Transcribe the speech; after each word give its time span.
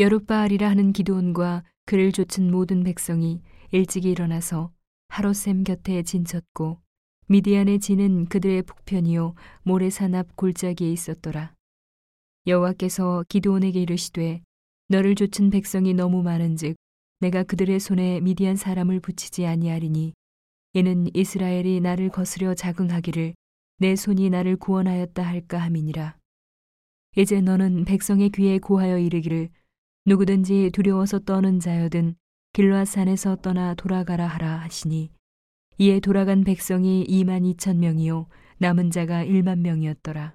여룻바알이라 0.00 0.66
하는 0.66 0.94
기도원과 0.94 1.62
그를 1.84 2.10
좇은 2.10 2.50
모든 2.50 2.84
백성이 2.84 3.42
일찍이 3.70 4.10
일어나서 4.10 4.72
하로셈 5.08 5.62
곁에 5.62 6.02
진쳤고 6.04 6.80
미디안의 7.26 7.80
진은 7.80 8.24
그들의 8.24 8.62
북편이요 8.62 9.34
모래산 9.62 10.14
앞 10.14 10.36
골짜기에 10.36 10.90
있었더라. 10.90 11.52
여호와께서 12.46 13.26
기도원에게 13.28 13.82
이르시되 13.82 14.40
너를 14.88 15.14
좇은 15.16 15.50
백성이 15.50 15.92
너무 15.92 16.22
많은즉 16.22 16.76
내가 17.18 17.42
그들의 17.42 17.78
손에 17.78 18.22
미디안 18.22 18.56
사람을 18.56 19.00
붙이지 19.00 19.44
아니하리니 19.44 20.14
이는 20.72 21.14
이스라엘이 21.14 21.80
나를 21.80 22.08
거스려 22.08 22.54
자긍하기를 22.54 23.34
내 23.76 23.96
손이 23.96 24.30
나를 24.30 24.56
구원하였다 24.56 25.22
할까 25.22 25.58
함이니라. 25.58 26.16
이제 27.18 27.42
너는 27.42 27.84
백성의 27.84 28.30
귀에 28.30 28.58
고하여 28.58 28.96
이르기를 28.98 29.50
누구든지 30.06 30.70
두려워서 30.72 31.18
떠는 31.20 31.60
자여든 31.60 32.16
길라산에서 32.52 33.36
떠나 33.36 33.74
돌아가라 33.74 34.26
하라 34.26 34.56
하시니 34.60 35.10
이에 35.78 36.00
돌아간 36.00 36.42
백성이 36.42 37.06
2만 37.06 37.42
2천 37.54 37.76
명이요 37.76 38.26
남은 38.58 38.90
자가 38.90 39.24
1만 39.24 39.60
명이었더라. 39.60 40.34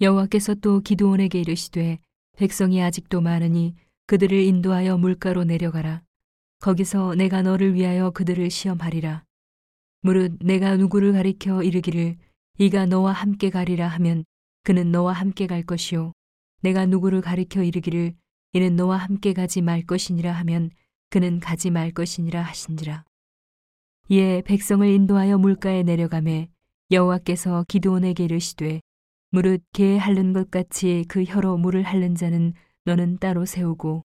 여호와께서 0.00 0.54
또 0.56 0.80
기도원에게 0.80 1.40
이르시되 1.40 1.98
백성이 2.36 2.82
아직도 2.82 3.20
많으니 3.20 3.74
그들을 4.06 4.38
인도하여 4.38 4.96
물가로 4.96 5.44
내려가라. 5.44 6.02
거기서 6.60 7.14
내가 7.14 7.42
너를 7.42 7.74
위하여 7.74 8.10
그들을 8.10 8.50
시험하리라. 8.50 9.24
무릇 10.02 10.38
내가 10.40 10.76
누구를 10.76 11.12
가리켜 11.12 11.62
이르기를 11.62 12.16
이가 12.58 12.86
너와 12.86 13.12
함께 13.12 13.50
가리라 13.50 13.88
하면 13.88 14.24
그는 14.68 14.92
너와 14.92 15.14
함께 15.14 15.46
갈 15.46 15.62
것이요. 15.62 16.12
내가 16.60 16.84
누구를 16.84 17.22
가리켜 17.22 17.62
이르기를 17.62 18.14
이는 18.52 18.76
너와 18.76 18.98
함께 18.98 19.32
가지 19.32 19.62
말 19.62 19.80
것이니라 19.80 20.30
하면 20.30 20.68
그는 21.08 21.40
가지 21.40 21.70
말 21.70 21.90
것이니라 21.90 22.42
하신지라. 22.42 23.02
이에 24.10 24.42
백성을 24.42 24.86
인도하여 24.86 25.38
물가에 25.38 25.84
내려가매 25.84 26.50
여호와께서 26.90 27.64
기도원에게 27.66 28.24
이르시되 28.24 28.82
무릇 29.30 29.62
개에 29.72 29.96
핥는 29.96 30.34
것 30.34 30.50
같이 30.50 31.06
그 31.08 31.24
혀로 31.24 31.56
물을 31.56 31.82
핥는 31.82 32.14
자는 32.14 32.52
너는 32.84 33.16
따로 33.20 33.46
세우고 33.46 34.02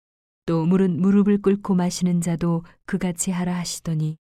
또 0.44 0.66
무릇 0.66 0.90
무릎을 0.90 1.40
꿇고 1.40 1.74
마시는 1.74 2.20
자도 2.20 2.64
그같이 2.84 3.30
하라 3.30 3.56
하시더니 3.56 4.18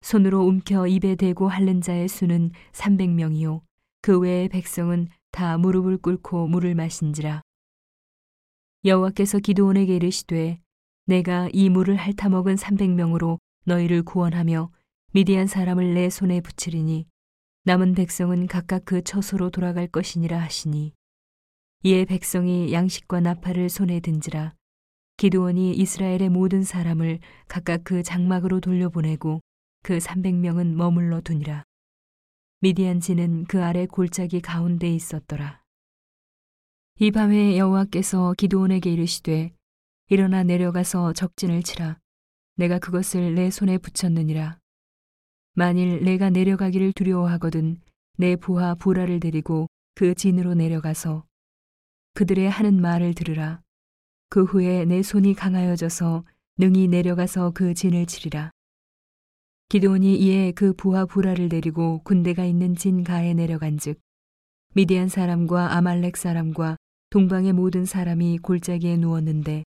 손으로 0.00 0.40
움켜 0.40 0.88
입에 0.88 1.14
대고 1.14 1.48
핥는 1.48 1.80
자의 1.80 2.08
수는 2.08 2.50
300명이요 2.72 3.60
그 4.02 4.18
외의 4.18 4.48
백성은 4.48 5.06
다 5.34 5.58
무릎을 5.58 5.98
꿇고 5.98 6.46
물을 6.46 6.76
마신지라. 6.76 7.42
여호와께서 8.84 9.40
기도원에게 9.40 9.96
이르시되 9.96 10.60
내가 11.06 11.48
이 11.52 11.68
물을 11.70 11.96
핥아먹은 11.96 12.54
300명으로 12.54 13.40
너희를 13.64 14.04
구원하며 14.04 14.70
미디안 15.12 15.48
사람을 15.48 15.94
내 15.94 16.08
손에 16.08 16.40
붙이리니 16.40 17.08
남은 17.64 17.96
백성은 17.96 18.46
각각 18.46 18.84
그 18.84 19.02
처소로 19.02 19.50
돌아갈 19.50 19.88
것이니라 19.88 20.40
하시니. 20.40 20.92
이에 21.82 22.04
백성이 22.04 22.72
양식과 22.72 23.18
나팔을 23.18 23.70
손에 23.70 23.98
든지라. 23.98 24.54
기도원이 25.16 25.72
이스라엘의 25.72 26.28
모든 26.28 26.62
사람을 26.62 27.18
각각 27.48 27.82
그 27.82 28.04
장막으로 28.04 28.60
돌려보내고 28.60 29.40
그 29.82 29.98
300명은 29.98 30.74
머물러 30.74 31.22
두니라 31.22 31.64
미디안 32.60 33.00
지는 33.00 33.44
그 33.44 33.62
아래 33.62 33.86
골짜기 33.86 34.40
가운데 34.40 34.88
있었더라 34.88 35.62
이 37.00 37.10
밤에 37.10 37.58
여호와께서 37.58 38.34
기도원에게 38.36 38.92
이르시되 38.92 39.52
일어나 40.08 40.42
내려가서 40.42 41.12
적진을 41.12 41.62
치라 41.62 41.98
내가 42.56 42.78
그것을 42.78 43.34
내 43.34 43.50
손에 43.50 43.78
붙였느니라 43.78 44.58
만일 45.54 46.04
내가 46.04 46.30
내려가기를 46.30 46.92
두려워하거든 46.92 47.80
내 48.16 48.36
부하 48.36 48.74
부라를 48.74 49.20
데리고 49.20 49.68
그 49.96 50.14
진으로 50.14 50.54
내려가서 50.54 51.24
그들의 52.14 52.48
하는 52.48 52.80
말을 52.80 53.14
들으라. 53.14 53.60
그 54.28 54.44
후에 54.44 54.84
내 54.84 55.02
손이 55.02 55.34
강하여져서 55.34 56.24
능히 56.58 56.86
내려가서 56.86 57.50
그 57.50 57.74
진을 57.74 58.06
치리라. 58.06 58.52
기도원이 59.74 60.14
이에 60.20 60.52
그 60.52 60.72
부하 60.72 61.04
부라를 61.04 61.48
데리고 61.48 62.00
군대가 62.04 62.44
있는 62.44 62.76
진 62.76 63.02
가에 63.02 63.34
내려간즉 63.34 63.98
미디안 64.72 65.08
사람과 65.08 65.74
아말렉 65.74 66.16
사람과 66.16 66.76
동방의 67.10 67.54
모든 67.54 67.84
사람이 67.84 68.38
골짜기에 68.38 68.98
누웠는데 68.98 69.64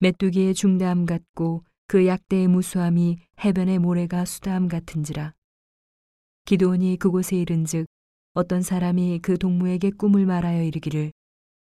메뚜기의 0.00 0.54
중담 0.54 1.04
같고 1.04 1.64
그 1.86 2.06
약대의 2.06 2.48
무수함이 2.48 3.18
해변의 3.44 3.78
모래가 3.78 4.24
수다함 4.24 4.68
같은지라. 4.68 5.34
기도원이 6.46 6.96
그곳에 6.96 7.36
이른즉 7.36 7.84
어떤 8.32 8.62
사람이 8.62 9.18
그 9.20 9.36
동무에게 9.36 9.90
꿈을 9.90 10.24
말하여 10.24 10.62
이르기를 10.62 11.12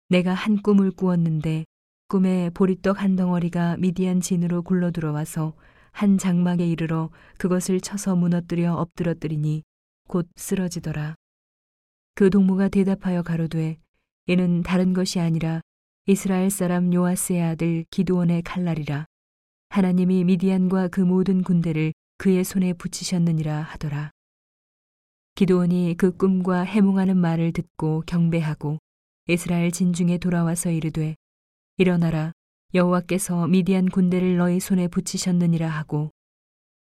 내가 0.09 0.31
한 0.31 0.61
꿈을 0.61 0.91
꾸었는데 0.91 1.65
꿈에 2.07 2.51
보리떡 2.51 3.01
한 3.01 3.15
덩어리가 3.15 3.77
미디안 3.77 4.21
진으로 4.21 4.61
굴러 4.61 4.91
들어와서 4.91 5.55
한 5.97 6.19
장막에 6.19 6.63
이르러 6.63 7.09
그것을 7.39 7.81
쳐서 7.81 8.15
무너뜨려 8.15 8.75
엎드러뜨리니 8.75 9.63
곧 10.07 10.29
쓰러지더라. 10.35 11.15
그 12.13 12.29
동무가 12.29 12.69
대답하여 12.69 13.23
가로되 13.23 13.79
이는 14.27 14.61
다른 14.61 14.93
것이 14.93 15.19
아니라 15.19 15.59
이스라엘 16.05 16.51
사람 16.51 16.93
요아스의 16.93 17.41
아들 17.41 17.83
기도원의 17.89 18.43
칼날이라. 18.43 19.07
하나님이 19.69 20.23
미디안과 20.25 20.89
그 20.89 21.01
모든 21.01 21.41
군대를 21.41 21.93
그의 22.19 22.43
손에 22.43 22.73
붙이셨느니라 22.73 23.59
하더라. 23.63 24.11
기도원이 25.33 25.95
그 25.97 26.15
꿈과 26.15 26.61
해몽하는 26.61 27.17
말을 27.17 27.53
듣고 27.53 28.03
경배하고 28.05 28.77
이스라엘 29.29 29.71
진중에 29.71 30.19
돌아와서 30.19 30.69
이르되 30.69 31.15
일어나라 31.77 32.33
여호와께서 32.77 33.47
미디안 33.47 33.89
군대를 33.89 34.37
너희 34.37 34.59
손에 34.59 34.87
붙이셨느니라 34.87 35.67
하고 35.67 36.11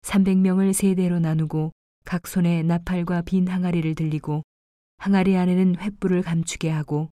300명을 0.02 0.74
세 0.74 0.94
대로 0.94 1.18
나누고 1.20 1.72
각 2.04 2.26
손에 2.26 2.62
나팔과 2.64 3.22
빈 3.22 3.48
항아리를 3.48 3.94
들리고 3.94 4.42
항아리 4.98 5.38
안에는 5.38 5.76
횃불을 5.76 6.22
감추게 6.22 6.68
하고 6.68 7.08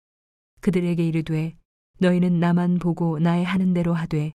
그들에게 0.62 1.06
이르되 1.06 1.58
너희는 2.00 2.40
나만 2.40 2.80
보고 2.80 3.20
나의 3.20 3.44
하는 3.44 3.74
대로 3.74 3.94
하되 3.94 4.32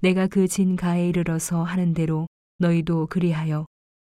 내가 0.00 0.28
그 0.28 0.46
진 0.46 0.76
가에 0.76 1.08
이르러서 1.08 1.64
하는 1.64 1.92
대로 1.92 2.28
너희도 2.58 3.08
그리하여 3.08 3.66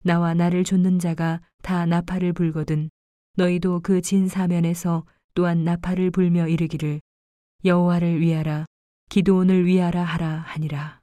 나와 0.03 0.33
나를 0.33 0.65
좇는 0.65 0.99
자가 0.99 1.43
다 1.63 1.85
나팔을 1.85 2.33
불거든 2.33 2.89
너희도 3.37 3.81
그 3.81 4.01
진 4.01 4.29
사면에서 4.29 5.05
또한 5.35 5.63
나팔을 5.63 6.11
불며 6.11 6.49
이르기를 6.49 7.03
여호와를 7.67 8.23
위하라 8.23 8.65
기도원을 9.15 9.65
위하라 9.65 10.03
하라 10.03 10.41
하니라. 10.41 11.01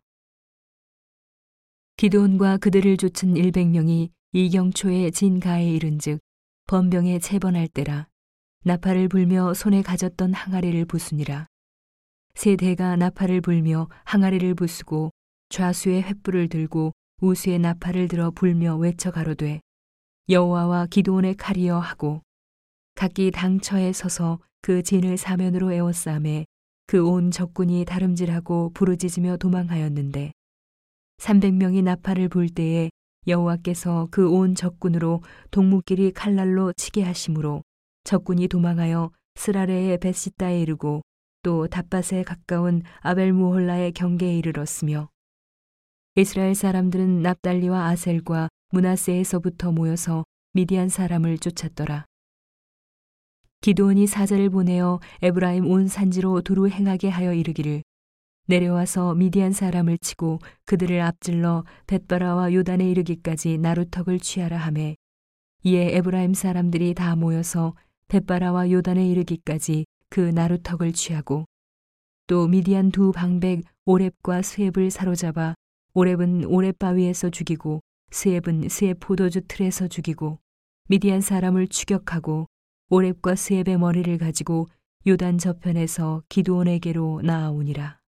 기도원과 1.95 2.57
그들을 2.57 2.97
좇은 2.97 3.37
일백 3.37 3.69
명이 3.69 4.11
이경초의 4.33 5.13
진가에 5.13 5.71
이른즉 5.71 6.19
번병에 6.67 7.19
체번할 7.19 7.69
때라 7.69 8.09
나팔을 8.65 9.07
불며 9.07 9.53
손에 9.53 9.81
가졌던 9.81 10.33
항아리를 10.33 10.83
부수니라. 10.87 11.47
세 12.35 12.57
대가 12.57 12.97
나팔을 12.97 13.39
불며 13.39 13.87
항아리를 14.03 14.55
부수고 14.55 15.11
좌수의 15.47 16.03
횃불을 16.03 16.49
들고 16.49 16.91
우수의 17.21 17.59
나팔을 17.59 18.09
들어 18.09 18.31
불며 18.31 18.75
외쳐 18.75 19.11
가로되 19.11 19.61
여호와와 20.27 20.87
기도원의 20.87 21.35
칼이여 21.35 21.79
하고 21.79 22.21
각기 22.93 23.31
당처에 23.31 23.93
서서 23.93 24.41
그 24.61 24.83
진을 24.83 25.15
사면으로 25.15 25.71
에워싸매 25.71 26.43
그 26.91 27.07
온 27.07 27.31
적군이 27.31 27.85
다름질하고 27.85 28.71
부르짖으며 28.73 29.37
도망하였는데 29.37 30.33
300명이 31.19 31.83
나팔을 31.85 32.27
불 32.27 32.49
때에 32.49 32.89
여호와께서 33.27 34.09
그 34.11 34.29
온 34.29 34.55
적군으로 34.55 35.23
동무끼리 35.51 36.11
칼날로 36.11 36.73
치게 36.73 37.03
하심으로 37.03 37.63
적군이 38.03 38.49
도망하여 38.49 39.09
스라레의 39.35 39.99
베시다에 39.99 40.61
이르고 40.63 41.01
또 41.43 41.67
답밭에 41.69 42.23
가까운 42.23 42.81
아벨무홀라의 42.99 43.93
경계에 43.93 44.37
이르렀으며 44.39 45.07
이스라엘 46.15 46.55
사람들은 46.55 47.21
납달리와 47.21 47.85
아셀과 47.87 48.49
문하세에서부터 48.71 49.71
모여서 49.71 50.25
미디안 50.51 50.89
사람을 50.89 51.37
쫓았더라. 51.37 52.03
기도원이 53.61 54.07
사자를 54.07 54.49
보내어 54.49 54.99
에브라임 55.21 55.69
온 55.69 55.87
산지로 55.87 56.41
두루 56.41 56.67
행하게 56.67 57.09
하여 57.09 57.31
이르기를. 57.31 57.83
내려와서 58.47 59.13
미디안 59.13 59.51
사람을 59.51 59.99
치고 59.99 60.39
그들을 60.65 60.99
앞질러 60.99 61.63
벳바라와 61.85 62.53
요단에 62.53 62.89
이르기까지 62.89 63.59
나루턱을 63.59 64.19
취하라 64.19 64.57
하매 64.57 64.95
이에 65.63 65.95
에브라임 65.95 66.33
사람들이 66.33 66.95
다 66.95 67.15
모여서 67.15 67.75
벳바라와 68.07 68.71
요단에 68.71 69.07
이르기까지 69.07 69.85
그 70.09 70.19
나루턱을 70.19 70.91
취하고 70.91 71.45
또 72.25 72.47
미디안 72.47 72.89
두 72.89 73.11
방백 73.11 73.61
오렙과 73.85 74.41
스엡을 74.41 74.89
사로잡아 74.89 75.53
오렙은 75.93 76.45
오렙 76.45 76.79
바위에서 76.79 77.29
죽이고 77.29 77.81
스엡은 78.09 78.69
스엡 78.69 78.99
포도주 78.99 79.41
틀에서 79.47 79.87
죽이고 79.87 80.39
미디안 80.89 81.21
사람을 81.21 81.67
추격하고 81.67 82.47
오렙과 82.91 83.35
스엡의 83.37 83.77
머리를 83.79 84.17
가지고 84.17 84.67
요단 85.07 85.37
저편에서 85.37 86.23
기드온에게로 86.29 87.21
나아오니라. 87.23 88.00